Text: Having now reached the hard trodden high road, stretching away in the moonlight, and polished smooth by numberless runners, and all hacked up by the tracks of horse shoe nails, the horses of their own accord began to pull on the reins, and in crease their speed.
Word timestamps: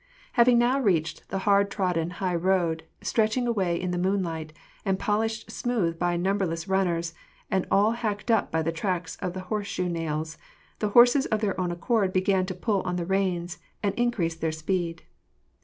Having 0.31 0.57
now 0.57 0.79
reached 0.79 1.29
the 1.29 1.37
hard 1.45 1.69
trodden 1.69 2.09
high 2.09 2.33
road, 2.33 2.81
stretching 3.03 3.45
away 3.45 3.79
in 3.79 3.91
the 3.91 3.99
moonlight, 3.99 4.51
and 4.83 4.97
polished 4.97 5.51
smooth 5.51 5.99
by 5.99 6.17
numberless 6.17 6.67
runners, 6.67 7.13
and 7.51 7.67
all 7.69 7.91
hacked 7.91 8.31
up 8.31 8.49
by 8.51 8.63
the 8.63 8.71
tracks 8.71 9.15
of 9.17 9.35
horse 9.35 9.67
shoe 9.67 9.89
nails, 9.89 10.39
the 10.79 10.89
horses 10.89 11.27
of 11.27 11.41
their 11.41 11.61
own 11.61 11.69
accord 11.71 12.13
began 12.13 12.47
to 12.47 12.55
pull 12.55 12.81
on 12.81 12.95
the 12.95 13.05
reins, 13.05 13.59
and 13.83 13.93
in 13.93 14.09
crease 14.09 14.33
their 14.35 14.51
speed. 14.51 15.03